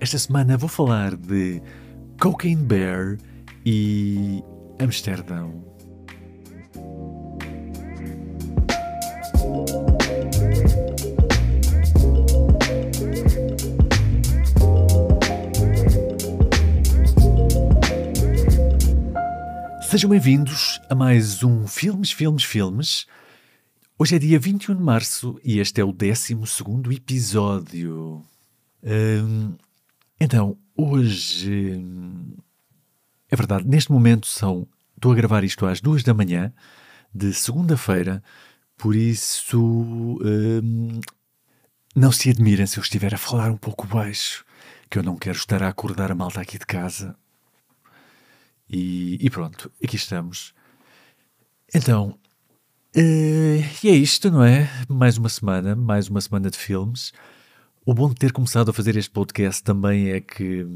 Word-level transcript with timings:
Esta 0.00 0.16
semana 0.16 0.56
vou 0.56 0.68
falar 0.68 1.16
de 1.16 1.60
Cocaine 2.20 2.62
Bear 2.62 3.18
e 3.66 4.44
Amsterdão. 4.78 5.64
Sejam 19.90 20.10
bem-vindos 20.10 20.80
a 20.88 20.94
mais 20.94 21.42
um 21.42 21.66
Filmes, 21.66 22.12
Filmes, 22.12 22.44
Filmes. 22.44 23.04
Hoje 23.98 24.14
é 24.14 24.18
dia 24.20 24.38
21 24.38 24.76
de 24.76 24.82
março 24.82 25.40
e 25.42 25.58
este 25.58 25.80
é 25.80 25.84
o 25.84 25.90
12 25.90 26.38
episódio. 26.92 28.24
Hum, 28.84 29.56
então, 30.20 30.58
hoje. 30.76 31.82
É 33.30 33.36
verdade, 33.36 33.66
neste 33.66 33.92
momento 33.92 34.26
são. 34.26 34.66
Estou 34.96 35.12
a 35.12 35.14
gravar 35.14 35.44
isto 35.44 35.64
às 35.66 35.80
duas 35.80 36.02
da 36.02 36.12
manhã 36.12 36.52
de 37.14 37.32
segunda-feira, 37.32 38.22
por 38.76 38.96
isso. 38.96 39.56
hum, 39.58 41.00
não 41.94 42.12
se 42.12 42.30
admirem 42.30 42.66
se 42.66 42.78
eu 42.78 42.82
estiver 42.82 43.14
a 43.14 43.18
falar 43.18 43.50
um 43.50 43.56
pouco 43.56 43.86
baixo, 43.86 44.44
que 44.88 44.98
eu 44.98 45.02
não 45.02 45.16
quero 45.16 45.36
estar 45.36 45.62
a 45.62 45.68
acordar 45.68 46.10
a 46.12 46.14
malta 46.14 46.40
aqui 46.40 46.58
de 46.58 46.66
casa. 46.66 47.16
E, 48.70 49.18
e 49.24 49.30
pronto, 49.30 49.70
aqui 49.82 49.96
estamos. 49.96 50.54
Então, 51.74 52.18
eh, 52.94 53.62
e 53.82 53.88
é 53.88 53.94
isto, 53.94 54.30
não 54.30 54.42
é? 54.42 54.68
Mais 54.88 55.18
uma 55.18 55.28
semana, 55.28 55.74
mais 55.76 56.08
uma 56.08 56.20
semana 56.20 56.50
de 56.50 56.56
filmes. 56.58 57.12
O 57.88 57.94
bom 57.94 58.10
de 58.10 58.16
ter 58.16 58.32
começado 58.32 58.68
a 58.68 58.74
fazer 58.74 58.98
este 58.98 59.10
podcast 59.10 59.62
também 59.62 60.10
é 60.10 60.20
que 60.20 60.66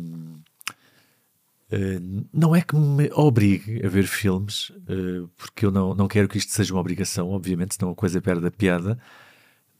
eh, 1.70 2.00
não 2.32 2.56
é 2.56 2.62
que 2.62 2.74
me 2.74 3.10
obrigue 3.12 3.84
a 3.84 3.88
ver 3.90 4.04
filmes, 4.04 4.72
eh, 4.88 5.28
porque 5.36 5.66
eu 5.66 5.70
não, 5.70 5.94
não 5.94 6.08
quero 6.08 6.26
que 6.26 6.38
isto 6.38 6.52
seja 6.52 6.72
uma 6.72 6.80
obrigação, 6.80 7.28
obviamente, 7.28 7.74
senão 7.74 7.92
a 7.92 7.94
coisa 7.94 8.18
perde 8.22 8.46
a 8.46 8.50
piada, 8.50 8.98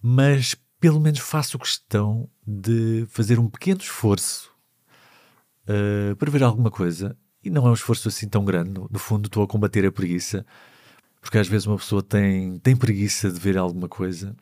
mas 0.02 0.55
pelo 0.78 1.00
menos 1.00 1.20
faço 1.20 1.58
questão 1.58 2.28
de 2.47 3.06
fazer 3.08 3.39
um 3.39 3.48
pequeno 3.48 3.80
esforço 3.80 4.52
eh, 5.67 6.14
para 6.17 6.30
ver 6.30 6.42
alguma 6.42 6.70
coisa. 6.70 7.17
E 7.42 7.48
não 7.48 7.67
é 7.67 7.70
um 7.70 7.72
esforço 7.72 8.08
assim 8.08 8.28
tão 8.28 8.44
grande. 8.44 8.72
No, 8.72 8.91
no 8.92 8.98
fundo, 8.98 9.28
estou 9.28 9.42
a 9.42 9.48
combater 9.48 9.86
a 9.86 9.91
preguiça, 9.91 10.44
porque 11.19 11.39
às 11.39 11.48
vezes 11.48 11.67
uma 11.67 11.78
pessoa 11.78 12.02
tem, 12.02 12.58
tem 12.58 12.77
preguiça 12.77 13.30
de 13.30 13.41
ver 13.41 13.56
alguma 13.56 13.89
coisa. 13.89 14.36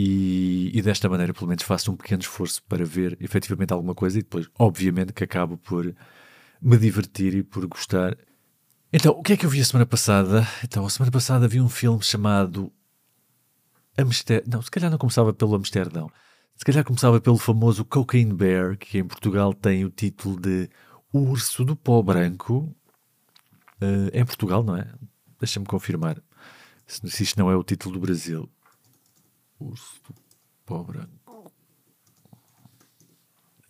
E, 0.00 0.70
e 0.72 0.80
desta 0.80 1.08
maneira, 1.08 1.34
pelo 1.34 1.48
menos, 1.48 1.64
faço 1.64 1.90
um 1.90 1.96
pequeno 1.96 2.22
esforço 2.22 2.62
para 2.68 2.84
ver 2.84 3.18
efetivamente 3.20 3.72
alguma 3.72 3.96
coisa 3.96 4.16
e 4.16 4.22
depois, 4.22 4.48
obviamente, 4.56 5.12
que 5.12 5.24
acabo 5.24 5.58
por 5.58 5.92
me 6.62 6.78
divertir 6.78 7.34
e 7.34 7.42
por 7.42 7.66
gostar. 7.66 8.16
Então, 8.92 9.10
o 9.10 9.24
que 9.24 9.32
é 9.32 9.36
que 9.36 9.44
eu 9.44 9.50
vi 9.50 9.60
a 9.60 9.64
semana 9.64 9.84
passada? 9.84 10.46
Então, 10.62 10.86
a 10.86 10.90
semana 10.90 11.10
passada 11.10 11.48
vi 11.48 11.60
um 11.60 11.68
filme 11.68 12.00
chamado 12.00 12.72
Amsterdão. 13.96 14.48
Não, 14.52 14.62
se 14.62 14.70
calhar 14.70 14.88
não 14.88 14.98
começava 14.98 15.34
pelo 15.34 15.56
Amsterdão. 15.56 16.08
Se 16.54 16.64
calhar 16.64 16.84
começava 16.84 17.20
pelo 17.20 17.36
famoso 17.36 17.84
Cocaine 17.84 18.32
Bear, 18.32 18.78
que 18.78 18.98
em 18.98 19.04
Portugal 19.04 19.52
tem 19.52 19.84
o 19.84 19.90
título 19.90 20.40
de 20.40 20.70
O 21.12 21.18
Urso 21.18 21.64
do 21.64 21.74
Pó 21.74 22.00
Branco. 22.02 22.72
Eh, 23.80 24.10
é 24.12 24.20
em 24.20 24.24
Portugal, 24.24 24.62
não 24.62 24.76
é? 24.76 24.88
Deixa-me 25.40 25.66
confirmar 25.66 26.22
se 26.86 27.22
isto 27.22 27.38
não 27.38 27.50
é 27.50 27.56
o 27.56 27.62
título 27.64 27.94
do 27.94 28.00
Brasil. 28.00 28.48
Urso 29.60 30.00
do 30.06 30.14
Pó 30.64 30.82
Branco. 30.84 31.52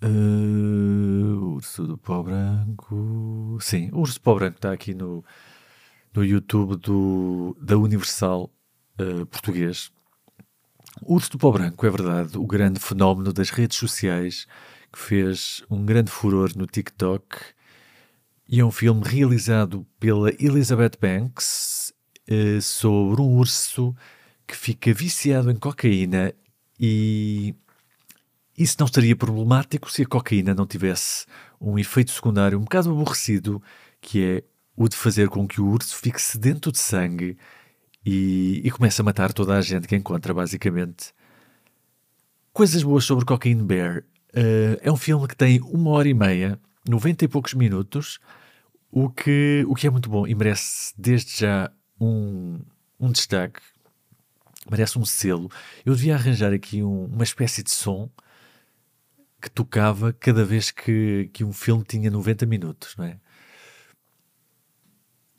Eh, 0.02 0.06
urso 1.34 1.86
do 1.86 1.96
Pó 1.96 2.22
Branco. 2.22 3.58
Sim, 3.60 3.90
Urso 3.92 4.14
do 4.14 4.20
Pó 4.20 4.34
Branco 4.34 4.56
está 4.56 4.72
aqui 4.72 4.94
no, 4.94 5.24
no 6.14 6.24
YouTube 6.24 6.76
do, 6.76 7.56
da 7.60 7.76
Universal 7.76 8.50
eh, 8.98 9.24
Português. 9.24 9.90
Urso 11.02 11.30
do 11.32 11.38
Pó 11.38 11.50
Branco 11.52 11.86
é 11.86 11.90
verdade, 11.90 12.36
o 12.36 12.46
grande 12.46 12.80
fenómeno 12.80 13.32
das 13.32 13.50
redes 13.50 13.78
sociais 13.78 14.46
que 14.92 14.98
fez 14.98 15.62
um 15.70 15.84
grande 15.84 16.10
furor 16.10 16.50
no 16.56 16.66
TikTok 16.66 17.38
e 18.48 18.60
é 18.60 18.64
um 18.64 18.70
filme 18.70 19.02
realizado 19.04 19.86
pela 20.00 20.30
Elizabeth 20.30 20.98
Banks 21.00 21.92
eh, 22.26 22.60
sobre 22.60 23.20
um 23.20 23.36
urso 23.36 23.94
que 24.48 24.56
fica 24.56 24.94
viciado 24.94 25.50
em 25.50 25.56
cocaína 25.56 26.32
e 26.80 27.54
isso 28.56 28.76
não 28.80 28.86
seria 28.86 29.14
problemático 29.14 29.92
se 29.92 30.02
a 30.02 30.06
cocaína 30.06 30.54
não 30.54 30.66
tivesse 30.66 31.26
um 31.60 31.78
efeito 31.78 32.10
secundário 32.10 32.58
um 32.58 32.62
bocado 32.62 32.90
aborrecido, 32.90 33.62
que 34.00 34.24
é 34.24 34.44
o 34.74 34.88
de 34.88 34.96
fazer 34.96 35.28
com 35.28 35.46
que 35.46 35.60
o 35.60 35.68
urso 35.68 35.94
fique 35.96 36.20
sedento 36.20 36.72
de 36.72 36.78
sangue 36.78 37.36
e, 38.04 38.62
e 38.64 38.70
comece 38.70 39.00
a 39.02 39.04
matar 39.04 39.32
toda 39.32 39.54
a 39.54 39.60
gente 39.60 39.86
que 39.86 39.94
encontra, 39.94 40.32
basicamente. 40.32 41.12
Coisas 42.52 42.82
boas 42.82 43.04
sobre 43.04 43.24
Cocaine 43.26 43.62
Bear. 43.62 44.04
Eh, 44.32 44.78
é 44.82 44.90
um 44.90 44.96
filme 44.96 45.28
que 45.28 45.36
tem 45.36 45.60
uma 45.60 45.90
hora 45.90 46.08
e 46.08 46.14
meia, 46.14 46.58
90 46.88 47.24
e 47.24 47.28
poucos 47.28 47.54
minutos, 47.54 48.18
o 48.90 49.10
que, 49.10 49.64
o 49.68 49.74
que 49.74 49.86
é 49.86 49.90
muito 49.90 50.08
bom 50.08 50.26
e 50.26 50.34
merece 50.34 50.94
desde 50.96 51.40
já 51.40 51.70
um, 52.00 52.60
um 52.98 53.10
destaque, 53.12 53.60
merece 54.70 54.98
um 54.98 55.04
selo. 55.04 55.50
Eu 55.84 55.94
devia 55.94 56.14
arranjar 56.14 56.52
aqui 56.52 56.82
um- 56.82 57.06
uma 57.06 57.24
espécie 57.24 57.62
de 57.62 57.70
som 57.70 58.10
que 59.40 59.48
tocava 59.50 60.12
cada 60.12 60.44
vez 60.44 60.70
que, 60.70 61.30
que 61.32 61.44
um 61.44 61.52
filme 61.52 61.84
tinha 61.84 62.10
90 62.10 62.44
minutos, 62.44 62.96
não 62.96 63.04
é? 63.04 63.18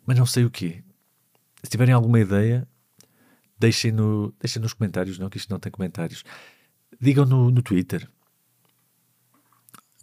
Mas 0.06 0.18
não 0.18 0.26
sei 0.26 0.46
o 0.46 0.50
quê. 0.50 0.84
Se 1.62 1.70
tiverem 1.70 1.94
alguma 1.94 2.20
ideia, 2.20 2.68
deixem, 3.60 3.92
no, 3.92 4.34
deixem 4.40 4.62
nos 4.62 4.74
comentários, 4.74 5.20
não, 5.20 5.30
que 5.30 5.38
isto 5.38 5.50
não 5.50 5.60
tem 5.60 5.72
comentários. 5.72 6.24
Digam 7.00 7.26
no, 7.26 7.52
no 7.52 7.62
Twitter. 7.62 8.10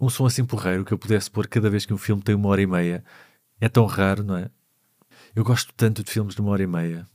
Um 0.01 0.11
som 0.11 0.27
assim 0.27 0.45
porreiro 0.45 0.85
que 0.85 0.93
eu 0.93 0.99
pudesse 0.99 1.31
pôr 1.31 1.49
cada 1.49 1.71
vez 1.71 1.87
que 1.87 1.95
um 1.95 1.99
filme 1.99 2.23
tem 2.23 2.35
uma 2.35 2.49
hora 2.51 2.61
e 2.61 2.67
meia. 2.67 3.03
É 3.59 3.69
tão 3.69 3.87
raro, 3.87 4.23
não 4.23 4.37
é? 4.37 4.51
Eu 5.35 5.43
gosto 5.43 5.73
tanto 5.75 6.05
de 6.05 6.11
filmes 6.11 6.35
de 6.35 6.41
uma 6.43 6.51
hora 6.51 6.63
e 6.63 6.67
meia. 6.67 7.09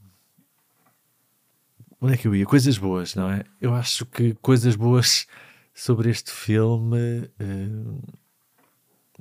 Onde 2.02 2.16
é 2.16 2.18
que 2.18 2.28
eu 2.28 2.36
ia? 2.36 2.46
Coisas 2.46 2.78
boas, 2.80 3.14
não 3.16 3.30
é? 3.30 3.44
Eu 3.62 3.74
acho 3.76 4.06
que 4.08 4.34
coisas 4.36 4.76
boas 4.76 5.28
sobre 5.74 6.10
este 6.10 6.32
filme. 6.32 7.30
eh, 7.40 7.70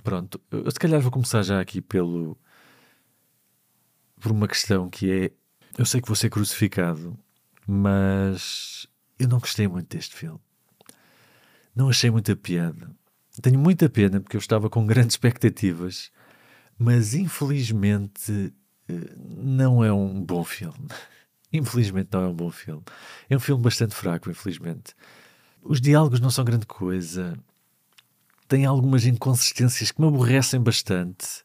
pronto, 0.02 0.40
eu 0.50 0.70
se 0.70 0.78
calhar 0.78 1.00
vou 1.00 1.10
começar 1.10 1.42
já 1.42 1.60
aqui 1.60 1.80
pelo. 1.82 2.38
por 4.18 4.32
uma 4.32 4.48
questão 4.48 4.88
que 4.88 5.10
é. 5.10 5.30
Eu 5.78 5.84
sei 5.84 6.00
que 6.00 6.08
vou 6.08 6.16
ser 6.16 6.30
crucificado, 6.30 7.18
mas 7.66 8.86
eu 9.18 9.28
não 9.28 9.38
gostei 9.38 9.68
muito 9.68 9.94
deste 9.94 10.14
filme. 10.16 10.40
Não 11.74 11.88
achei 11.88 12.10
muita 12.10 12.34
piada. 12.34 12.90
Tenho 13.42 13.58
muita 13.58 13.88
pena 13.88 14.20
porque 14.20 14.36
eu 14.36 14.40
estava 14.40 14.68
com 14.68 14.86
grandes 14.86 15.14
expectativas, 15.14 16.10
mas 16.78 17.14
infelizmente 17.14 18.52
eh, 18.88 19.14
não 19.18 19.84
é 19.84 19.92
um 19.92 20.22
bom 20.24 20.42
filme. 20.44 20.88
Infelizmente 21.52 22.08
não 22.12 22.22
é 22.22 22.28
um 22.28 22.34
bom 22.34 22.50
filme. 22.50 22.82
É 23.28 23.36
um 23.36 23.40
filme 23.40 23.62
bastante 23.62 23.94
fraco, 23.94 24.30
infelizmente. 24.30 24.94
Os 25.62 25.80
diálogos 25.80 26.20
não 26.20 26.30
são 26.30 26.44
grande 26.44 26.66
coisa. 26.66 27.36
Tem 28.48 28.64
algumas 28.64 29.04
inconsistências 29.04 29.90
que 29.90 30.00
me 30.00 30.08
aborrecem 30.08 30.60
bastante. 30.60 31.44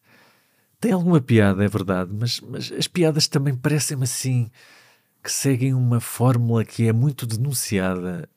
Tem 0.79 0.91
alguma 0.91 1.19
piada, 1.19 1.63
é 1.63 1.67
verdade, 1.67 2.11
mas, 2.13 2.39
mas 2.41 2.71
as 2.71 2.87
piadas 2.87 3.27
também 3.27 3.55
parecem-me 3.55 4.03
assim 4.03 4.49
que 5.23 5.31
seguem 5.31 5.73
uma 5.73 5.99
fórmula 5.99 6.63
que 6.63 6.87
é 6.87 6.93
muito 6.93 7.25
denunciada. 7.25 8.29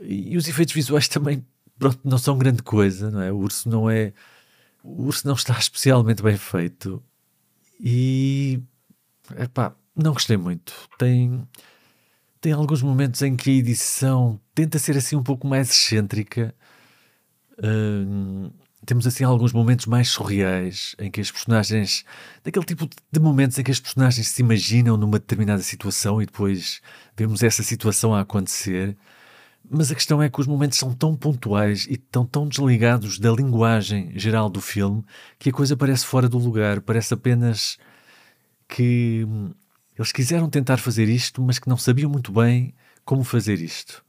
E 0.00 0.36
os 0.36 0.46
efeitos 0.48 0.74
visuais 0.74 1.08
também, 1.08 1.44
pronto, 1.78 1.98
não 2.04 2.18
são 2.18 2.36
grande 2.36 2.62
coisa, 2.62 3.10
não 3.10 3.22
é? 3.22 3.32
O 3.32 3.36
urso 3.36 3.68
não 3.70 3.88
é. 3.88 4.12
O 4.82 5.04
urso 5.04 5.26
não 5.26 5.34
está 5.34 5.56
especialmente 5.58 6.22
bem 6.22 6.36
feito. 6.36 7.02
E. 7.80 8.60
Epá, 9.38 9.74
não 9.96 10.12
gostei 10.12 10.36
muito. 10.36 10.72
Tem. 10.98 11.46
Tem 12.40 12.52
alguns 12.52 12.82
momentos 12.82 13.22
em 13.22 13.36
que 13.36 13.50
a 13.50 13.54
edição 13.54 14.38
tenta 14.54 14.78
ser 14.78 14.96
assim 14.96 15.16
um 15.16 15.22
pouco 15.22 15.46
mais 15.46 15.70
excêntrica. 15.70 16.54
Hum, 17.62 18.50
temos 18.84 19.06
assim 19.06 19.24
alguns 19.24 19.52
momentos 19.52 19.86
mais 19.86 20.08
surreais 20.10 20.94
em 20.98 21.10
que 21.10 21.20
as 21.20 21.30
personagens. 21.30 22.04
daquele 22.42 22.66
tipo 22.66 22.88
de 23.10 23.20
momentos 23.20 23.58
em 23.58 23.62
que 23.62 23.70
as 23.70 23.80
personagens 23.80 24.28
se 24.28 24.42
imaginam 24.42 24.96
numa 24.96 25.18
determinada 25.18 25.62
situação 25.62 26.20
e 26.20 26.26
depois 26.26 26.82
vemos 27.16 27.42
essa 27.42 27.62
situação 27.62 28.14
a 28.14 28.20
acontecer. 28.20 28.96
Mas 29.70 29.90
a 29.90 29.94
questão 29.94 30.22
é 30.22 30.28
que 30.28 30.40
os 30.40 30.46
momentos 30.46 30.78
são 30.78 30.92
tão 30.94 31.16
pontuais 31.16 31.86
e 31.88 31.96
tão, 31.96 32.26
tão 32.26 32.46
desligados 32.46 33.18
da 33.18 33.32
linguagem 33.32 34.12
geral 34.18 34.50
do 34.50 34.60
filme 34.60 35.02
que 35.38 35.48
a 35.48 35.52
coisa 35.52 35.76
parece 35.76 36.04
fora 36.04 36.28
do 36.28 36.36
lugar, 36.38 36.82
parece 36.82 37.14
apenas 37.14 37.78
que 38.68 39.26
eles 39.98 40.12
quiseram 40.12 40.50
tentar 40.50 40.78
fazer 40.78 41.08
isto, 41.08 41.42
mas 41.42 41.58
que 41.58 41.68
não 41.68 41.76
sabiam 41.76 42.10
muito 42.10 42.32
bem 42.32 42.74
como 43.04 43.22
fazer 43.22 43.60
isto. 43.60 44.04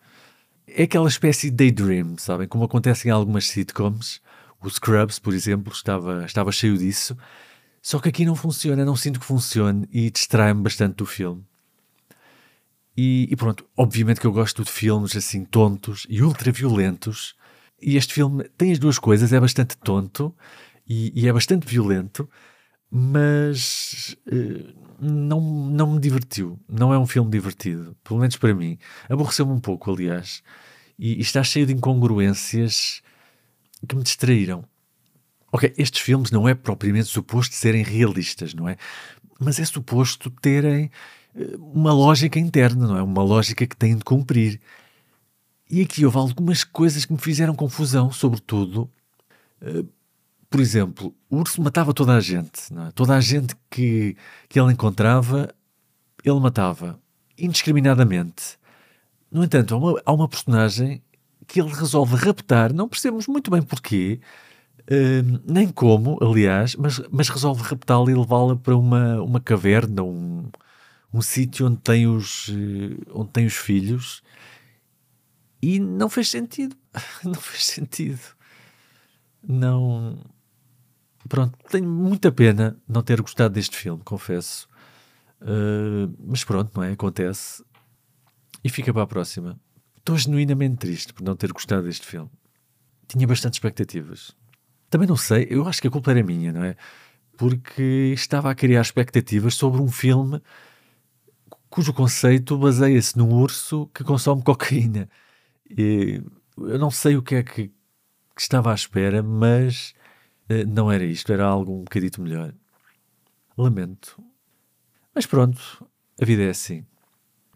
é 0.68 0.84
aquela 0.84 1.08
espécie 1.08 1.50
de 1.50 1.56
daydream, 1.58 2.18
sabem? 2.18 2.48
Como 2.48 2.64
acontece 2.64 3.08
em 3.08 3.12
algumas 3.12 3.48
sitcoms. 3.48 4.22
O 4.62 4.70
Scrubs, 4.70 5.20
por 5.20 5.34
exemplo, 5.34 5.72
estava, 5.72 6.26
estava 6.26 6.52
cheio 6.52 6.78
disso. 6.78 7.16
Só 7.82 8.00
que 8.00 8.10
aqui 8.10 8.26
não 8.26 8.36
funciona, 8.36 8.84
não 8.84 8.96
sinto 8.96 9.20
que 9.20 9.26
funcione 9.26 9.88
e 9.92 10.10
distrai-me 10.10 10.64
bastante 10.64 10.96
do 10.96 11.06
filme. 11.06 11.44
E, 12.98 13.28
e, 13.30 13.36
pronto, 13.36 13.66
obviamente 13.78 14.20
que 14.20 14.26
eu 14.26 14.32
gosto 14.32 14.64
de 14.64 14.72
filmes 14.72 15.16
assim 15.16 15.44
tontos 15.46 16.08
e 16.10 16.24
ultra 16.24 16.52
violentos. 16.52 17.36
E 17.80 17.98
este 17.98 18.14
filme 18.14 18.46
tem 18.58 18.72
as 18.72 18.80
duas 18.80 18.98
coisas, 18.98 19.34
é 19.34 19.40
bastante 19.40 19.78
tonto 19.78 20.34
e, 20.88 21.12
e 21.14 21.28
é 21.28 21.34
bastante 21.34 21.68
violento, 21.68 22.28
mas 22.98 24.16
uh, 24.26 24.74
não, 25.02 25.42
não 25.42 25.96
me 25.96 26.00
divertiu. 26.00 26.58
Não 26.66 26.94
é 26.94 26.98
um 26.98 27.06
filme 27.06 27.30
divertido, 27.30 27.94
pelo 28.02 28.22
menos 28.22 28.38
para 28.38 28.56
mim. 28.56 28.78
Aborreceu-me 29.10 29.52
um 29.52 29.60
pouco, 29.60 29.92
aliás. 29.92 30.42
E, 30.98 31.16
e 31.16 31.20
está 31.20 31.44
cheio 31.44 31.66
de 31.66 31.74
incongruências 31.74 33.02
que 33.86 33.94
me 33.98 34.02
distraíram. 34.02 34.64
Ok, 35.52 35.74
estes 35.78 36.02
filmes 36.02 36.32
não 36.32 36.48
é 36.48 36.56
propriamente 36.56 37.08
suposto 37.10 37.54
serem 37.54 37.84
realistas, 37.84 38.54
não 38.54 38.70
é? 38.70 38.78
Mas 39.42 39.60
é 39.60 39.66
suposto 39.66 40.30
terem 40.30 40.90
eh, 41.36 41.56
uma 41.60 41.92
lógica 41.92 42.40
interna, 42.40 42.88
não 42.88 42.98
é? 42.98 43.04
Uma 43.04 43.24
lógica 43.24 43.68
que 43.68 43.76
têm 43.76 43.98
de 43.98 44.06
cumprir. 44.06 44.62
E 45.70 45.82
aqui 45.82 46.06
houve 46.06 46.18
algumas 46.18 46.64
coisas 46.64 47.04
que 47.04 47.12
me 47.12 47.20
fizeram 47.20 47.54
confusão, 47.56 48.10
sobretudo. 48.10 48.90
Por 50.50 50.60
exemplo, 50.60 51.14
o 51.30 51.38
urso 51.38 51.62
matava 51.62 51.94
toda 51.94 52.14
a 52.14 52.20
gente. 52.20 52.74
É? 52.74 52.92
Toda 52.92 53.16
a 53.16 53.22
gente 53.22 53.56
que, 53.70 54.16
que 54.48 54.60
ele 54.60 54.72
encontrava, 54.72 55.54
ele 56.24 56.40
matava. 56.40 57.00
Indiscriminadamente. 57.38 58.58
No 59.32 59.44
entanto, 59.44 59.76
há 59.76 59.78
uma, 59.78 60.02
há 60.06 60.14
uma 60.14 60.30
personagem 60.30 61.02
que 61.48 61.60
ele 61.60 61.74
resolve 61.74 62.16
raptar, 62.16 62.74
não 62.74 62.88
percebemos 62.88 63.28
muito 63.28 63.52
bem 63.52 63.62
porquê, 63.62 64.20
uh, 64.82 65.42
nem 65.46 65.68
como, 65.68 66.18
aliás, 66.22 66.76
mas, 66.76 67.00
mas 67.12 67.30
resolve 67.30 67.62
raptá-la 67.62 68.12
e 68.12 68.16
levá-la 68.16 68.56
para 68.56 68.76
uma, 68.76 69.22
uma 69.22 69.40
caverna, 69.40 70.02
um, 70.02 70.50
um 71.16 71.22
sítio 71.22 71.68
onde 71.68 71.78
tem 71.78 72.08
os 72.08 72.50
eh, 72.50 72.98
onde 73.14 73.30
tem 73.32 73.46
os 73.46 73.56
filhos 73.56 74.22
e 75.62 75.80
não 75.80 76.10
fez 76.10 76.30
sentido 76.30 76.76
não 77.24 77.36
fez 77.36 77.66
sentido 77.66 78.20
não 79.42 80.20
pronto 81.28 81.58
tenho 81.70 81.90
muita 81.90 82.32
pena 82.32 82.78
não 82.88 83.02
ter 83.02 83.22
gostado 83.22 83.54
deste 83.54 83.78
filme 83.78 84.02
confesso. 84.04 84.68
Uh, 85.42 86.14
mas 86.26 86.44
pronto 86.44 86.72
não 86.76 86.84
é? 86.84 86.92
Acontece. 86.92 87.64
E 88.64 88.70
fica 88.70 88.94
para 88.94 89.04
a 89.04 89.08
próxima. 89.08 89.60
Estou 89.98 90.18
genuinamente 90.18 90.78
triste 90.78 91.14
por 91.14 91.24
não 91.24 91.36
ter 91.36 91.52
gostado 91.52 91.84
deste 91.84 92.06
filme. 92.06 92.30
Tinha 93.08 93.28
bastante 93.28 93.54
expectativas. 93.56 94.36
Também 94.90 95.08
não 95.08 95.18
sei 95.18 95.48
eu 95.50 95.68
acho 95.68 95.82
que 95.82 95.88
a 95.88 95.92
culpa 95.92 96.12
era 96.12 96.24
minha 96.24 96.52
não 96.52 96.64
é? 96.64 96.76
Porque 97.38 98.12
estava 98.14 98.50
a 98.50 98.56
criar 98.56 98.82
expectativas 98.82 99.56
sobre 99.56 99.82
um 99.82 99.90
filme 99.90 100.42
cujo 101.70 101.94
conceito 101.94 102.58
baseia-se 102.58 103.18
num 103.18 103.34
urso 103.34 103.88
que 103.94 104.04
consome 104.04 104.42
cocaína. 104.42 105.10
E 105.70 106.22
eu 106.58 106.80
não 106.80 106.90
sei 106.90 107.18
o 107.18 107.22
que 107.22 107.36
é 107.36 107.44
que, 107.44 107.68
que 107.68 108.42
estava 108.42 108.72
à 108.72 108.76
espera, 108.76 109.22
mas 109.22 109.94
uh, 110.50 110.68
não 110.68 110.92
era 110.92 111.04
isto, 111.04 111.32
era 111.32 111.46
algo 111.46 111.74
um 111.74 111.84
bocadito 111.84 112.22
melhor. 112.22 112.54
Lamento. 113.58 114.22
Mas 115.14 115.26
pronto, 115.26 115.88
a 116.22 116.26
vida 116.26 116.44
é 116.44 116.50
assim. 116.50 116.86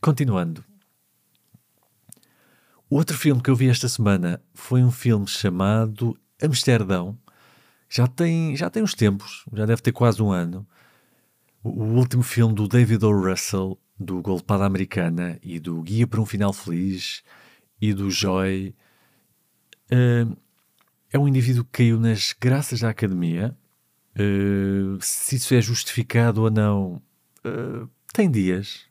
Continuando. 0.02 0.64
O 2.90 2.96
outro 2.96 3.16
filme 3.16 3.42
que 3.42 3.50
eu 3.50 3.56
vi 3.56 3.70
esta 3.70 3.88
semana 3.88 4.42
foi 4.54 4.84
um 4.84 4.92
filme 4.92 5.28
chamado 5.28 6.18
Amsterdão. 6.42 7.18
Já 7.88 8.08
tem, 8.08 8.56
já 8.56 8.70
tem 8.70 8.82
uns 8.82 8.94
tempos, 8.94 9.46
já 9.54 9.66
deve 9.66 9.82
ter 9.82 9.92
quase 9.92 10.22
um 10.22 10.32
ano. 10.32 10.66
O, 11.64 11.84
último 11.84 12.24
filme 12.24 12.56
do 12.56 12.68
David 12.68 13.04
O. 13.06 13.12
Russell, 13.12 13.78
do 14.00 14.22
Golpada 14.22 14.66
Americana 14.66 15.38
e 15.44 15.60
do 15.60 15.82
Guia 15.82 16.08
para 16.08 16.22
um 16.22 16.26
Final 16.26 16.54
Feliz 16.54 17.22
e 17.82 17.94
do 17.94 18.10
Joy. 18.10 18.74
Uh, 19.92 20.36
é 21.12 21.18
um 21.20 21.28
indivíduo 21.28 21.64
que 21.66 21.84
caiu 21.84 22.00
nas 22.00 22.36
graças 22.40 22.82
da 22.82 22.90
academia. 22.90 23.56
Uh, 24.16 24.98
se 25.02 25.36
isso 25.36 25.54
é 25.54 25.62
justificado 25.62 26.44
ou 26.44 26.52
não, 26.52 27.02
uh, 27.46 27.90
tem 28.14 28.30
dias. 28.30 28.86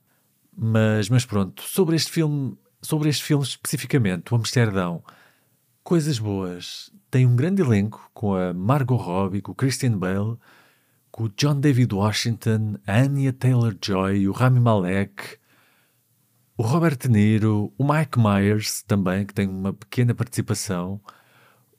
Mas, 0.57 1.09
mas 1.09 1.25
pronto, 1.25 1.63
sobre 1.63 1.95
este 1.97 2.11
filme, 2.11 2.57
sobre 2.83 3.09
este 3.09 3.23
filme 3.23 3.45
especificamente, 3.45 4.33
o 4.33 4.37
Amsterdão, 4.37 5.03
coisas 5.85 6.19
boas. 6.19 6.91
Tem 7.11 7.25
um 7.25 7.37
grande 7.37 7.63
elenco 7.63 8.11
com 8.13 8.35
a 8.35 8.53
Margot 8.53 8.97
Robbie, 8.97 9.41
com 9.41 9.53
o 9.53 9.55
Christian 9.55 9.97
Bale, 9.97 10.37
o 11.19 11.29
John 11.37 11.59
David 11.59 11.93
Washington, 11.93 12.77
a 12.87 13.01
Anya 13.01 13.33
Taylor-Joy, 13.33 14.29
o 14.29 14.33
Rami 14.33 14.61
Malek, 14.61 15.37
o 16.57 16.63
Robert 16.63 16.97
De 16.97 17.09
Niro, 17.09 17.73
o 17.77 17.85
Mike 17.85 18.19
Myers 18.19 18.83
também, 18.83 19.27
que 19.27 19.35
tem 19.35 19.49
uma 19.49 19.73
pequena 19.73 20.15
participação, 20.15 21.01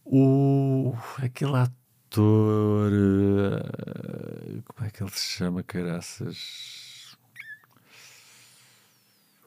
o... 0.10 0.94
aquele 1.18 1.56
ator... 1.56 2.92
Eh, 2.92 4.62
como 4.66 4.88
é 4.88 4.92
que 4.92 5.04
ele 5.04 5.12
se 5.12 5.38
chama, 5.38 5.64
caraças? 5.64 7.18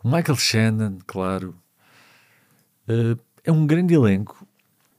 O 0.03 0.09
Michael 0.09 0.37
Shannon, 0.37 0.99
claro. 1.07 1.57
Uh, 2.89 3.19
é 3.45 3.53
um 3.53 3.67
grande 3.67 3.95
elenco 3.95 4.47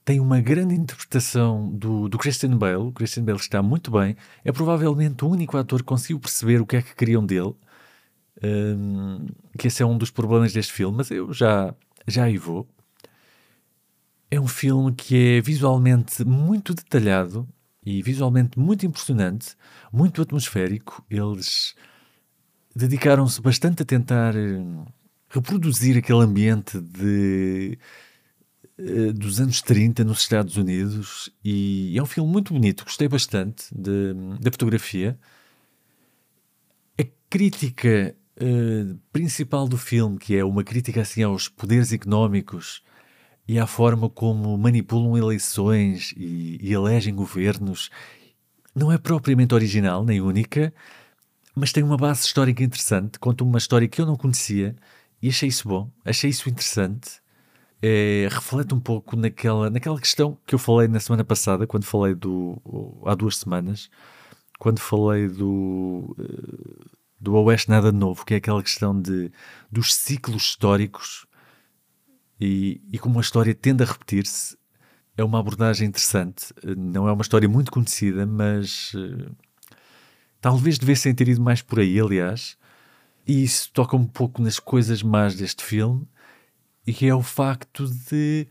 tem 0.06 0.20
uma 0.20 0.42
grande 0.42 0.76
interpretação 0.76 1.70
do, 1.70 2.10
do 2.10 2.18
Christian 2.18 2.58
Bale. 2.58 2.76
O 2.76 2.92
Christian 2.92 3.24
Bale 3.24 3.38
está 3.38 3.62
muito 3.62 3.92
bem. 3.92 4.16
É 4.44 4.52
provavelmente 4.52 5.24
o 5.24 5.30
único 5.30 5.58
ator 5.58 5.80
que 5.80 5.86
conseguiu 5.86 6.20
perceber 6.20 6.62
o 6.62 6.66
que 6.66 6.76
é 6.76 6.82
que 6.82 6.96
queriam 6.96 7.26
dele. 7.26 7.56
Um, 8.44 9.28
que 9.58 9.68
esse 9.68 9.82
é 9.82 9.86
um 9.86 9.98
dos 9.98 10.12
problemas 10.12 10.52
deste 10.52 10.74
filme, 10.74 10.98
mas 10.98 11.10
eu 11.10 11.32
já, 11.32 11.74
já 12.08 12.26
aí 12.26 12.38
vou. 12.38 12.68
É 14.34 14.40
um 14.40 14.48
filme 14.48 14.92
que 14.96 15.38
é 15.38 15.42
visualmente 15.42 16.26
muito 16.26 16.74
detalhado 16.74 17.48
e 17.86 18.02
visualmente 18.02 18.58
muito 18.58 18.84
impressionante, 18.84 19.56
muito 19.92 20.24
atmosférico. 20.24 21.06
Eles 21.08 21.76
dedicaram-se 22.76 23.40
bastante 23.40 23.84
a 23.84 23.86
tentar 23.86 24.36
hum, 24.36 24.86
reproduzir 25.30 26.00
aquele 26.00 26.24
ambiente 26.24 26.82
de 26.82 27.78
eh, 28.76 29.14
dos 29.14 29.40
anos 29.40 29.62
30 29.62 30.04
nos 30.04 30.22
Estados 30.22 30.58
Unidos 30.58 31.30
e 31.46 31.96
é 31.96 32.02
um 32.02 32.08
filme 32.08 32.32
muito 32.32 32.54
bonito, 32.54 32.86
gostei 32.86 33.08
bastante 33.08 33.66
de, 33.72 34.16
da 34.42 34.50
fotografia. 34.50 35.16
A 37.00 37.04
crítica 37.30 38.16
uh, 38.42 39.00
principal 39.12 39.68
do 39.68 39.78
filme, 39.78 40.18
que 40.18 40.36
é 40.36 40.44
uma 40.44 40.64
crítica 40.64 41.02
assim 41.02 41.22
aos 41.22 41.48
poderes 41.48 41.94
económicos 41.94 42.82
e 43.48 43.60
à 43.60 43.68
forma 43.68 44.10
como 44.10 44.58
manipulam 44.58 45.18
eleições 45.18 46.14
e, 46.18 46.58
e 46.62 46.74
elegem 46.74 47.16
governos, 47.16 47.90
não 48.76 48.92
é 48.92 48.98
propriamente 48.98 49.54
original 49.54 50.04
nem 50.04 50.22
única, 50.22 50.74
mas 51.56 51.72
tem 51.72 51.84
uma 51.84 51.98
base 51.98 52.26
histórica 52.26 52.64
interessante, 52.64 53.20
conta 53.20 53.44
uma 53.44 53.58
história 53.58 53.88
que 53.88 54.02
eu 54.02 54.06
não 54.06 54.16
conhecia 54.16 54.76
e 55.22 55.30
achei 55.30 55.50
isso 55.50 55.68
bom, 55.68 55.92
achei 56.06 56.30
isso 56.30 56.50
interessante 56.50 57.24
é, 57.86 58.30
reflete 58.32 58.74
um 58.74 58.80
pouco 58.80 59.18
naquela, 59.18 59.70
naquela 59.70 60.00
questão 60.00 60.38
que 60.48 60.56
eu 60.56 60.60
falei 60.60 60.88
na 60.88 61.02
semana 61.02 61.26
passada, 61.26 61.68
quando 61.68 61.84
falei 61.84 62.16
do. 62.16 62.58
há 63.06 63.14
duas 63.14 63.36
semanas, 63.36 63.90
quando 64.58 64.80
falei 64.80 65.28
do. 65.28 66.16
do 67.20 67.36
Oeste 67.36 67.70
Nada 67.70 67.92
Novo, 67.92 68.26
que 68.26 68.36
é 68.36 68.38
aquela 68.38 68.64
questão 68.64 69.00
de, 69.00 69.30
dos 69.70 69.94
ciclos 69.94 70.44
históricos 70.44 71.26
e, 72.44 72.82
e 72.92 73.00
como 73.00 73.20
a 73.20 73.22
história 73.22 73.56
tende 73.56 73.84
a 73.84 73.86
repetir-se. 73.86 74.58
É 75.16 75.24
uma 75.24 75.40
abordagem 75.40 75.88
interessante. 75.88 76.54
Não 76.76 77.08
é 77.08 77.14
uma 77.14 77.22
história 77.22 77.48
muito 77.48 77.72
conhecida, 77.72 78.26
mas 78.26 78.94
uh, 78.96 79.34
talvez 80.42 80.78
devessem 80.78 81.16
ter 81.16 81.30
ido 81.30 81.42
mais 81.42 81.62
por 81.62 81.80
aí, 81.80 81.98
aliás. 82.00 82.58
E 83.26 83.44
isso 83.44 83.72
toca 83.72 83.96
um 83.96 84.06
pouco 84.06 84.42
nas 84.42 84.60
coisas 84.60 85.02
más 85.02 85.36
deste 85.36 85.64
filme 85.64 86.06
e 86.86 86.94
que 86.94 87.08
é 87.08 87.16
o 87.16 87.24
facto 87.24 87.88
de 88.10 88.46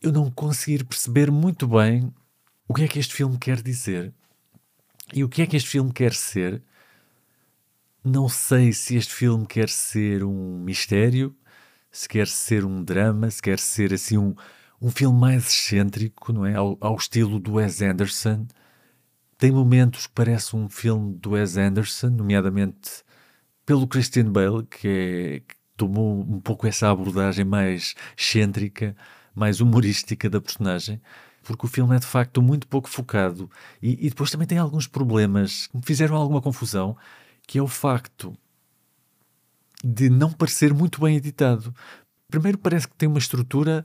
eu 0.00 0.12
não 0.12 0.30
conseguir 0.30 0.84
perceber 0.84 1.30
muito 1.32 1.66
bem 1.66 2.12
o 2.68 2.74
que 2.74 2.84
é 2.84 2.88
que 2.88 3.00
este 3.00 3.14
filme 3.14 3.36
quer 3.38 3.60
dizer 3.60 4.12
e 5.12 5.24
o 5.24 5.28
que 5.28 5.42
é 5.42 5.46
que 5.46 5.56
este 5.56 5.68
filme 5.68 5.92
quer 5.92 6.12
ser. 6.12 6.62
Não 8.04 8.28
sei 8.28 8.72
se 8.72 8.96
este 8.96 9.12
filme 9.12 9.46
quer 9.46 9.68
ser 9.68 10.22
um 10.22 10.58
mistério, 10.60 11.34
se 11.94 12.08
quer 12.08 12.26
ser 12.26 12.64
um 12.64 12.82
drama, 12.82 13.30
se 13.30 13.40
quer 13.40 13.58
ser 13.60 13.94
assim 13.94 14.18
um, 14.18 14.34
um 14.82 14.90
filme 14.90 15.16
mais 15.16 15.48
excêntrico, 15.48 16.32
não 16.32 16.44
é? 16.44 16.56
Ao, 16.56 16.76
ao 16.80 16.96
estilo 16.96 17.38
do 17.38 17.54
Wes 17.54 17.80
Anderson. 17.80 18.46
Tem 19.38 19.52
momentos 19.52 20.08
que 20.08 20.12
parece 20.12 20.56
um 20.56 20.68
filme 20.68 21.14
do 21.14 21.30
Wes 21.30 21.56
Anderson, 21.56 22.10
nomeadamente 22.10 23.04
pelo 23.64 23.86
Christian 23.86 24.32
Bale, 24.32 24.66
que 24.66 24.88
é, 25.48 25.54
tomou 25.76 26.20
um 26.20 26.40
pouco 26.40 26.66
essa 26.66 26.90
abordagem 26.90 27.44
mais 27.44 27.94
excêntrica, 28.18 28.96
mais 29.32 29.60
humorística 29.60 30.28
da 30.28 30.40
personagem, 30.40 31.00
porque 31.44 31.64
o 31.64 31.68
filme 31.68 31.94
é 31.94 32.00
de 32.00 32.06
facto 32.06 32.42
muito 32.42 32.66
pouco 32.66 32.88
focado 32.88 33.48
e, 33.80 34.06
e 34.06 34.08
depois 34.08 34.32
também 34.32 34.48
tem 34.48 34.58
alguns 34.58 34.88
problemas 34.88 35.68
que 35.68 35.76
me 35.76 35.82
fizeram 35.84 36.16
alguma 36.16 36.42
confusão, 36.42 36.96
que 37.46 37.58
é 37.58 37.62
o 37.62 37.68
facto 37.68 38.36
de 39.84 40.08
não 40.08 40.32
parecer 40.32 40.72
muito 40.72 41.00
bem 41.00 41.16
editado. 41.16 41.74
Primeiro 42.28 42.58
parece 42.58 42.88
que 42.88 42.96
tem 42.96 43.08
uma 43.08 43.18
estrutura 43.18 43.84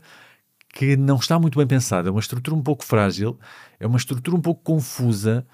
que 0.74 0.96
não 0.96 1.18
está 1.18 1.38
muito 1.40 1.58
bem 1.58 1.68
pensada, 1.68 2.10
é 2.10 2.12
uma 2.12 2.20
estrutura 2.20 2.56
um 2.56 2.64
pouco 2.64 2.86
frágil, 2.86 3.38
é 3.80 3.88
uma 3.88 3.98
estrutura 3.98 4.38
um 4.38 4.42
pouco 4.42 4.64
confusa, 4.64 5.46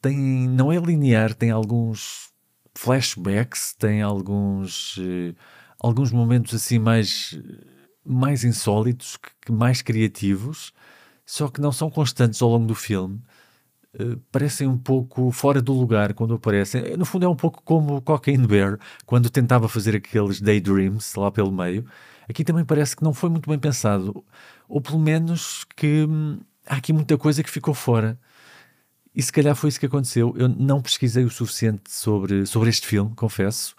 tem, 0.00 0.16
não 0.48 0.70
é 0.70 0.76
linear, 0.76 1.34
tem 1.34 1.50
alguns 1.50 2.28
flashbacks, 2.74 3.74
tem 3.74 4.02
alguns, 4.02 4.96
uh, 4.98 5.34
alguns 5.80 6.12
momentos 6.12 6.54
assim 6.54 6.78
mais, 6.78 7.38
mais 8.04 8.44
insólitos, 8.44 9.18
mais 9.50 9.82
criativos, 9.82 10.72
só 11.26 11.48
que 11.48 11.60
não 11.60 11.72
são 11.72 11.90
constantes 11.90 12.40
ao 12.40 12.50
longo 12.50 12.66
do 12.66 12.74
filme. 12.74 13.20
Uh, 13.98 14.16
parecem 14.30 14.66
um 14.66 14.78
pouco 14.78 15.30
fora 15.32 15.60
do 15.60 15.72
lugar 15.72 16.14
quando 16.14 16.34
aparecem. 16.34 16.96
No 16.96 17.04
fundo, 17.04 17.26
é 17.26 17.28
um 17.28 17.36
pouco 17.36 17.62
como 17.62 18.00
Cocaine 18.02 18.46
Bear, 18.46 18.78
quando 19.06 19.28
tentava 19.30 19.68
fazer 19.68 19.96
aqueles 19.96 20.40
daydreams 20.40 21.14
lá 21.16 21.30
pelo 21.30 21.50
meio. 21.50 21.84
Aqui 22.28 22.44
também 22.44 22.64
parece 22.64 22.94
que 22.94 23.02
não 23.02 23.14
foi 23.14 23.30
muito 23.30 23.48
bem 23.48 23.58
pensado, 23.58 24.24
ou 24.68 24.80
pelo 24.80 24.98
menos 24.98 25.64
que 25.76 26.04
hum, 26.08 26.38
há 26.66 26.76
aqui 26.76 26.92
muita 26.92 27.16
coisa 27.16 27.42
que 27.42 27.50
ficou 27.50 27.74
fora. 27.74 28.18
E 29.14 29.22
se 29.22 29.32
calhar 29.32 29.56
foi 29.56 29.68
isso 29.70 29.80
que 29.80 29.86
aconteceu. 29.86 30.34
Eu 30.36 30.48
não 30.48 30.80
pesquisei 30.80 31.24
o 31.24 31.30
suficiente 31.30 31.90
sobre, 31.90 32.46
sobre 32.46 32.68
este 32.68 32.86
filme, 32.86 33.14
confesso, 33.16 33.74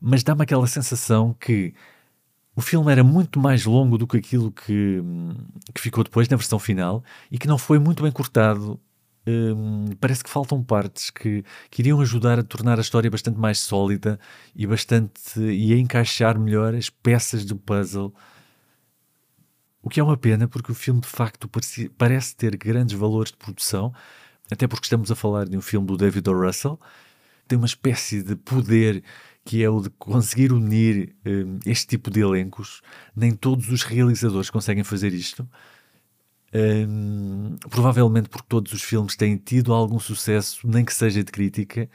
mas 0.00 0.22
dá-me 0.22 0.42
aquela 0.42 0.66
sensação 0.66 1.34
que 1.40 1.74
o 2.54 2.60
filme 2.60 2.92
era 2.92 3.02
muito 3.02 3.40
mais 3.40 3.64
longo 3.64 3.98
do 3.98 4.06
que 4.06 4.16
aquilo 4.16 4.52
que, 4.52 5.02
que 5.74 5.80
ficou 5.80 6.04
depois 6.04 6.28
na 6.28 6.36
versão 6.36 6.58
final 6.58 7.02
e 7.30 7.38
que 7.38 7.48
não 7.48 7.58
foi 7.58 7.78
muito 7.78 8.02
bem 8.02 8.12
cortado. 8.12 8.78
Hum, 9.26 9.86
parece 10.00 10.22
que 10.22 10.28
faltam 10.28 10.62
partes 10.62 11.10
que, 11.10 11.42
que 11.70 11.80
iriam 11.80 12.00
ajudar 12.00 12.38
a 12.38 12.42
tornar 12.42 12.78
a 12.78 12.82
história 12.82 13.10
bastante 13.10 13.38
mais 13.38 13.58
sólida 13.58 14.20
e 14.54 14.66
bastante 14.66 15.40
e 15.40 15.72
a 15.72 15.78
encaixar 15.78 16.38
melhor 16.38 16.74
as 16.74 16.90
peças 16.90 17.44
do 17.44 17.56
puzzle. 17.56 18.14
O 19.82 19.88
que 19.88 20.00
é 20.00 20.02
uma 20.02 20.16
pena, 20.16 20.48
porque 20.48 20.72
o 20.72 20.74
filme 20.74 21.00
de 21.00 21.08
facto 21.08 21.48
parece, 21.48 21.88
parece 21.90 22.36
ter 22.36 22.56
grandes 22.56 22.96
valores 22.96 23.30
de 23.32 23.38
produção, 23.38 23.92
até 24.50 24.66
porque 24.66 24.86
estamos 24.86 25.10
a 25.10 25.14
falar 25.14 25.46
de 25.46 25.56
um 25.56 25.60
filme 25.62 25.86
do 25.86 25.96
David 25.96 26.28
O. 26.28 26.46
Russell, 26.46 26.78
tem 27.48 27.56
uma 27.58 27.66
espécie 27.66 28.22
de 28.22 28.36
poder 28.36 29.02
que 29.44 29.62
é 29.62 29.68
o 29.68 29.80
de 29.80 29.90
conseguir 29.90 30.52
unir 30.52 31.14
um, 31.26 31.58
este 31.66 31.86
tipo 31.86 32.10
de 32.10 32.20
elencos. 32.20 32.80
Nem 33.14 33.32
todos 33.34 33.70
os 33.70 33.82
realizadores 33.82 34.48
conseguem 34.50 34.84
fazer 34.84 35.12
isto. 35.12 35.48
Um, 36.54 37.56
provavelmente 37.68 38.28
porque 38.28 38.46
todos 38.48 38.72
os 38.72 38.82
filmes 38.82 39.16
têm 39.16 39.36
tido 39.36 39.72
algum 39.72 39.98
sucesso, 39.98 40.66
nem 40.68 40.84
que 40.84 40.94
seja 40.94 41.24
de 41.24 41.32
crítica. 41.32 41.90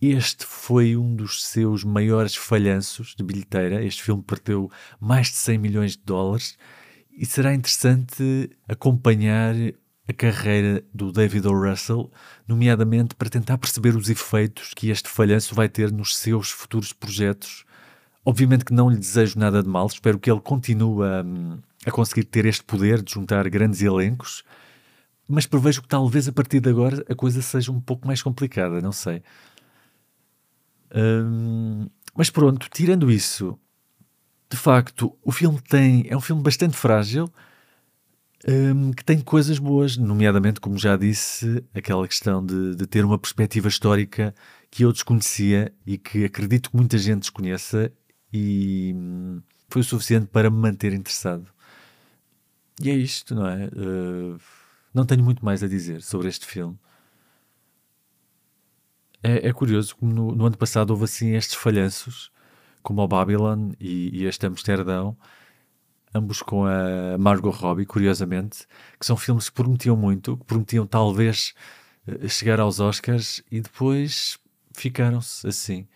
Este 0.00 0.46
foi 0.46 0.96
um 0.96 1.14
dos 1.14 1.44
seus 1.44 1.84
maiores 1.84 2.34
falhanços 2.34 3.14
de 3.14 3.22
bilheteira. 3.22 3.84
Este 3.84 4.02
filme 4.02 4.22
perdeu 4.22 4.70
mais 4.98 5.28
de 5.28 5.36
100 5.36 5.58
milhões 5.58 5.92
de 5.92 6.02
dólares 6.04 6.56
e 7.10 7.26
será 7.26 7.54
interessante 7.54 8.50
acompanhar 8.66 9.54
a 10.08 10.12
carreira 10.12 10.82
do 10.92 11.12
David 11.12 11.46
O. 11.46 11.52
Russell, 11.52 12.10
nomeadamente 12.48 13.14
para 13.14 13.30
tentar 13.30 13.58
perceber 13.58 13.94
os 13.94 14.08
efeitos 14.08 14.72
que 14.74 14.90
este 14.90 15.08
falhanço 15.08 15.54
vai 15.54 15.68
ter 15.68 15.92
nos 15.92 16.16
seus 16.16 16.50
futuros 16.50 16.92
projetos. 16.92 17.64
Obviamente 18.24 18.64
que 18.64 18.72
não 18.72 18.88
lhe 18.88 18.96
desejo 18.96 19.38
nada 19.38 19.62
de 19.62 19.68
mal, 19.68 19.86
espero 19.86 20.18
que 20.18 20.30
ele 20.30 20.40
continue 20.40 21.04
a, 21.04 21.24
a 21.86 21.90
conseguir 21.90 22.24
ter 22.24 22.46
este 22.46 22.62
poder 22.62 23.02
de 23.02 23.12
juntar 23.12 23.48
grandes 23.48 23.82
elencos, 23.82 24.44
mas 25.28 25.46
prevejo 25.46 25.82
que 25.82 25.88
talvez 25.88 26.28
a 26.28 26.32
partir 26.32 26.60
de 26.60 26.70
agora 26.70 27.04
a 27.08 27.14
coisa 27.14 27.42
seja 27.42 27.72
um 27.72 27.80
pouco 27.80 28.06
mais 28.06 28.22
complicada, 28.22 28.80
não 28.80 28.92
sei. 28.92 29.22
Hum, 30.94 31.88
mas 32.14 32.30
pronto, 32.30 32.68
tirando 32.70 33.10
isso, 33.10 33.58
de 34.50 34.56
facto, 34.56 35.16
o 35.24 35.32
filme 35.32 35.58
tem. 35.60 36.04
É 36.08 36.16
um 36.16 36.20
filme 36.20 36.42
bastante 36.42 36.76
frágil 36.76 37.32
um, 38.46 38.92
que 38.92 39.04
tem 39.04 39.20
coisas 39.20 39.58
boas, 39.58 39.96
nomeadamente, 39.96 40.60
como 40.60 40.78
já 40.78 40.96
disse, 40.96 41.64
aquela 41.72 42.06
questão 42.06 42.44
de, 42.44 42.74
de, 42.74 42.86
ter 42.86 43.04
uma 43.04 43.18
perspectiva 43.18 43.68
histórica 43.68 44.34
que 44.70 44.84
eu 44.84 44.92
desconhecia 44.92 45.72
e 45.86 45.96
que 45.96 46.24
acredito 46.24 46.70
que 46.70 46.76
muita 46.76 46.98
gente 46.98 47.20
desconheça 47.20 47.92
e 48.32 48.92
hum, 48.94 49.42
foi 49.68 49.82
o 49.82 49.84
suficiente 49.84 50.26
para 50.26 50.50
me 50.50 50.56
manter 50.56 50.92
interessado. 50.92 51.46
E 52.80 52.90
é 52.90 52.94
isto, 52.94 53.34
não 53.34 53.46
é? 53.46 53.66
Uh, 53.66 54.40
não 54.94 55.04
tenho 55.06 55.22
muito 55.22 55.44
mais 55.44 55.62
a 55.62 55.68
dizer 55.68 56.02
sobre 56.02 56.28
este 56.28 56.46
filme. 56.46 56.78
É, 59.22 59.48
é 59.48 59.52
curioso 59.52 59.96
como 59.96 60.12
no, 60.12 60.32
no, 60.34 60.46
ano 60.46 60.56
passado 60.56 60.90
houve 60.90 61.04
assim 61.04 61.34
estes 61.34 61.54
falhanços, 61.54 62.30
como 62.82 63.02
o 63.02 63.08
Babylon 63.08 63.72
e, 63.80 64.22
e 64.22 64.24
este 64.26 64.46
Amsterdão, 64.46 65.16
ambos 66.14 66.42
com 66.42 66.66
a 66.66 67.16
Margot 67.18 67.50
Robbie, 67.50 67.86
curiosamente, 67.86 68.66
que 68.98 69.06
são 69.06 69.16
filmes 69.16 69.48
que 69.48 69.54
prometiam 69.54 69.96
muito, 69.96 70.36
que 70.36 70.44
prometiam 70.44 70.86
talvez 70.86 71.54
eh, 72.06 72.28
chegar 72.28 72.60
aos 72.60 72.80
Oscars 72.80 73.42
e 73.50 73.60
depois 73.60 74.38
ficaram-se 74.74 75.46
assim 75.46 75.86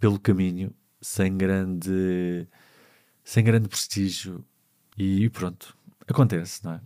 pelo 0.00 0.18
caminho, 0.18 0.72
sem 1.00 1.36
grande 1.36 2.46
sem 3.24 3.44
grande 3.44 3.68
prestígio 3.68 4.44
e 4.98 5.28
pronto, 5.30 5.76
acontece, 6.06 6.64
não 6.64 6.74
é? 6.74 6.80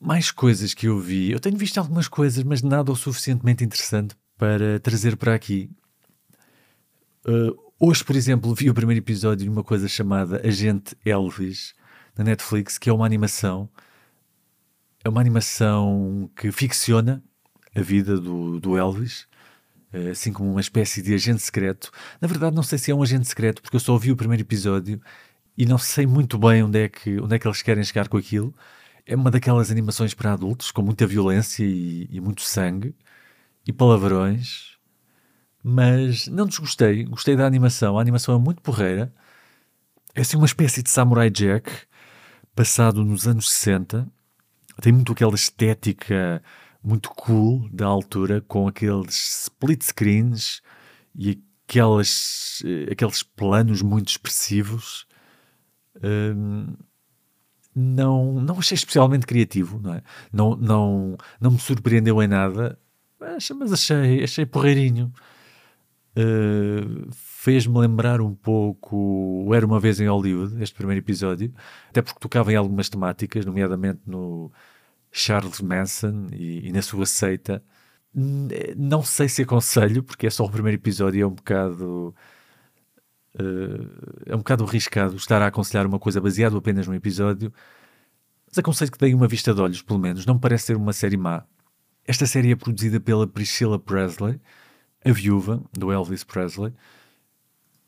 Mais 0.00 0.30
coisas 0.30 0.72
que 0.72 0.88
eu 0.88 0.98
vi, 0.98 1.30
eu 1.30 1.38
tenho 1.38 1.58
visto 1.58 1.78
algumas 1.78 2.08
coisas, 2.08 2.42
mas 2.42 2.62
nada 2.62 2.90
o 2.90 2.96
suficientemente 2.96 3.62
interessante 3.62 4.16
para 4.38 4.80
trazer 4.80 5.16
para 5.16 5.34
aqui. 5.34 5.70
Uh, 7.26 7.70
Hoje, 7.82 8.04
por 8.04 8.14
exemplo, 8.14 8.54
vi 8.54 8.68
o 8.68 8.74
primeiro 8.74 9.00
episódio 9.00 9.42
de 9.42 9.48
uma 9.48 9.64
coisa 9.64 9.88
chamada 9.88 10.46
Agente 10.46 10.94
Elvis, 11.02 11.74
na 12.14 12.22
Netflix, 12.22 12.76
que 12.76 12.90
é 12.90 12.92
uma 12.92 13.06
animação. 13.06 13.70
É 15.02 15.08
uma 15.08 15.18
animação 15.18 16.30
que 16.36 16.52
ficciona 16.52 17.24
a 17.74 17.80
vida 17.80 18.20
do, 18.20 18.60
do 18.60 18.76
Elvis, 18.76 19.26
assim 20.10 20.32
como 20.32 20.50
uma 20.50 20.60
espécie 20.60 21.02
de 21.02 21.14
agente 21.14 21.42
secreto. 21.42 21.90
Na 22.20 22.28
verdade, 22.28 22.54
não 22.56 22.62
sei 22.62 22.78
se 22.78 22.90
é 22.90 22.94
um 22.94 23.02
agente 23.02 23.28
secreto, 23.28 23.62
porque 23.62 23.76
eu 23.76 23.80
só 23.80 23.92
ouvi 23.92 24.12
o 24.12 24.16
primeiro 24.16 24.42
episódio 24.42 25.00
e 25.56 25.66
não 25.66 25.78
sei 25.78 26.06
muito 26.06 26.38
bem 26.38 26.62
onde 26.62 26.84
é 26.84 26.88
que, 26.88 27.20
onde 27.20 27.36
é 27.36 27.38
que 27.38 27.46
eles 27.46 27.62
querem 27.62 27.84
chegar 27.84 28.08
com 28.08 28.16
aquilo. 28.16 28.54
É 29.06 29.16
uma 29.16 29.30
daquelas 29.30 29.70
animações 29.70 30.14
para 30.14 30.32
adultos, 30.32 30.70
com 30.70 30.82
muita 30.82 31.06
violência 31.06 31.64
e, 31.64 32.08
e 32.10 32.20
muito 32.20 32.42
sangue 32.42 32.94
e 33.66 33.72
palavrões 33.72 34.70
mas 35.62 36.26
não 36.26 36.46
desgostei, 36.46 37.04
gostei 37.04 37.36
da 37.36 37.46
animação. 37.46 37.98
A 37.98 38.00
animação 38.00 38.34
é 38.34 38.38
muito 38.38 38.62
porreira. 38.62 39.12
É 40.14 40.22
assim 40.22 40.36
uma 40.36 40.46
espécie 40.46 40.82
de 40.82 40.90
Samurai 40.90 41.30
Jack, 41.30 41.70
passado 42.54 43.04
nos 43.04 43.28
anos 43.28 43.50
60. 43.50 44.08
Tem 44.80 44.92
muito 44.92 45.12
aquela 45.12 45.34
estética 45.34 46.42
muito 46.82 47.10
cool 47.10 47.68
da 47.70 47.86
altura, 47.86 48.40
com 48.40 48.66
aqueles 48.68 49.44
split 49.44 49.82
screens 49.82 50.62
e 51.14 51.42
aquelas, 51.68 52.62
eh, 52.64 52.92
aqueles 52.92 53.22
planos 53.22 53.82
muito 53.82 54.08
expressivos. 54.08 55.06
Hum, 56.02 56.74
não, 57.74 58.40
não 58.40 58.58
achei 58.58 58.74
especialmente 58.74 59.26
criativo, 59.26 59.80
não 59.80 59.94
é? 59.94 60.02
Não, 60.32 60.56
não, 60.56 61.16
não 61.40 61.52
me 61.52 61.58
surpreendeu 61.58 62.20
em 62.22 62.26
nada, 62.26 62.78
mas, 63.18 63.72
achei, 63.72 64.24
achei 64.24 64.46
porreirinho. 64.46 65.12
Uh, 66.16 67.08
fez-me 67.12 67.78
lembrar 67.78 68.20
um 68.20 68.34
pouco 68.34 69.48
Era 69.54 69.64
Uma 69.64 69.78
Vez 69.78 70.00
em 70.00 70.08
Hollywood, 70.08 70.60
este 70.60 70.74
primeiro 70.74 71.00
episódio, 71.00 71.54
até 71.88 72.02
porque 72.02 72.18
tocava 72.18 72.52
em 72.52 72.56
algumas 72.56 72.88
temáticas, 72.88 73.46
nomeadamente 73.46 74.00
no 74.06 74.50
Charles 75.10 75.60
Manson 75.60 76.28
e, 76.32 76.68
e 76.68 76.72
na 76.72 76.82
sua 76.82 77.06
seita. 77.06 77.62
Não 78.76 79.02
sei 79.02 79.28
se 79.28 79.42
aconselho, 79.42 80.02
porque 80.02 80.26
é 80.26 80.30
só 80.30 80.44
o 80.44 80.50
primeiro 80.50 80.76
episódio 80.78 81.18
e 81.18 81.22
é 81.22 81.26
um 81.26 81.34
bocado. 81.34 82.14
Uh, 83.34 84.26
é 84.26 84.34
um 84.34 84.38
bocado 84.38 84.64
arriscado 84.64 85.14
estar 85.16 85.40
a 85.40 85.46
aconselhar 85.46 85.86
uma 85.86 85.98
coisa 85.98 86.20
baseada 86.20 86.56
apenas 86.56 86.88
num 86.88 86.94
episódio, 86.94 87.52
mas 88.48 88.58
aconselho 88.58 88.90
que 88.90 88.98
deem 88.98 89.14
uma 89.14 89.28
vista 89.28 89.54
de 89.54 89.60
olhos, 89.60 89.82
pelo 89.82 90.00
menos. 90.00 90.26
Não 90.26 90.34
me 90.34 90.40
parece 90.40 90.66
ser 90.66 90.76
uma 90.76 90.92
série 90.92 91.16
má. 91.16 91.44
Esta 92.04 92.26
série 92.26 92.50
é 92.50 92.56
produzida 92.56 92.98
pela 92.98 93.26
Priscilla 93.26 93.78
Presley, 93.78 94.40
a 95.04 95.12
viúva 95.12 95.62
do 95.72 95.92
Elvis 95.92 96.24
Presley. 96.24 96.72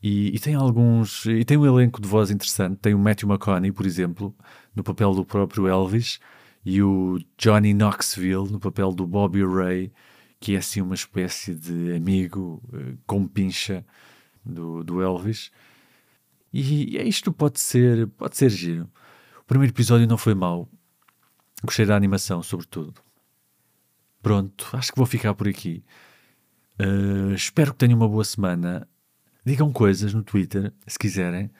E, 0.03 0.35
e, 0.35 0.39
tem 0.39 0.55
alguns. 0.55 1.27
E 1.27 1.45
tem 1.45 1.57
um 1.57 1.67
elenco 1.67 2.01
de 2.01 2.09
voz 2.09 2.31
interessante. 2.31 2.77
Tem 2.79 2.95
o 2.95 2.99
Matthew 2.99 3.29
McConaughey, 3.29 3.73
por 3.73 3.87
exemplo, 3.87 4.35
no 4.75 4.83
papel 4.83 5.13
do 5.15 5.25
próprio 5.25 5.69
Elvis, 5.69 6.19
e 6.65 6.83
o 6.83 7.19
Johnny 7.37 7.75
Knoxville 7.75 8.51
no 8.51 8.61
papel 8.61 8.93
do 8.93 9.07
Bobby 9.07 9.45
Ray, 9.45 9.93
que 10.39 10.55
é 10.55 10.59
assim 10.59 10.81
uma 10.81 10.95
espécie 10.95 11.55
de 11.55 11.95
amigo 11.95 12.63
uh, 12.73 12.99
com 13.07 13.27
pincha 13.27 13.85
do, 14.45 14.83
do 14.85 15.03
Elvis. 15.03 15.51
E 16.53 16.99
é 16.99 17.05
isto 17.05 17.33
pode 17.33 17.59
ser, 17.61 18.07
pode 18.09 18.37
ser 18.37 18.51
giro. 18.51 18.91
O 19.41 19.45
primeiro 19.45 19.73
episódio 19.73 20.07
não 20.07 20.19
foi 20.19 20.35
mau. 20.35 20.69
Gostei 21.65 21.87
da 21.87 21.97
animação, 21.97 22.43
sobretudo. 22.43 22.95
Pronto, 24.21 24.69
acho 24.75 24.93
que 24.93 24.99
vou 24.99 25.07
ficar 25.07 25.35
por 25.35 25.49
aqui. 25.49 25.83
Uh, 26.79 27.33
espero 27.35 27.73
que 27.73 27.79
tenham 27.79 27.97
uma 27.97 28.09
boa 28.09 28.25
semana. 28.25 28.87
Digam 29.45 29.73
coisas 29.73 30.15
no 30.15 30.23
Twitter, 30.23 30.73
se 30.87 30.99
quiserem. 30.99 31.51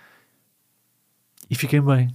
E 1.51 1.55
fiquem 1.55 1.83
bem. 1.83 2.15